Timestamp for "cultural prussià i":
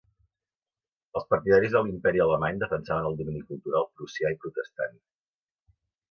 3.51-4.39